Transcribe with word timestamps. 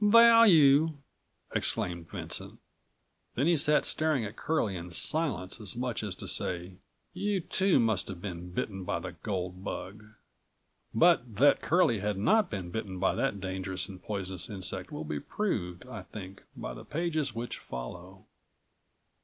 "Value!" 0.03 0.97
exclaimed 1.53 2.09
Vincent. 2.09 2.57
Then 3.35 3.45
he 3.45 3.55
sat 3.55 3.85
staring 3.85 4.25
at 4.25 4.35
Curlie 4.35 4.75
in 4.75 4.89
silence 4.89 5.61
as 5.61 5.75
much 5.75 6.01
as 6.01 6.15
to 6.15 6.27
say: 6.27 6.77
"You 7.13 7.39
too 7.39 7.79
must 7.79 8.07
have 8.07 8.19
been 8.19 8.49
bitten 8.49 8.83
by 8.83 8.97
the 8.97 9.11
gold 9.11 9.63
bug." 9.63 10.03
But 10.91 11.35
that 11.35 11.61
Curlie 11.61 11.99
had 11.99 12.17
not 12.17 12.49
been 12.49 12.71
bitten 12.71 12.97
by 12.97 13.13
that 13.13 13.39
dangerous 13.39 13.87
and 13.87 14.01
poisonous 14.01 14.49
insect 14.49 14.91
will 14.91 15.05
be 15.05 15.19
proved, 15.19 15.85
I 15.85 16.01
think, 16.01 16.41
by 16.57 16.73
the 16.73 16.83
pages 16.83 17.35
which 17.35 17.59
follow. 17.59 18.25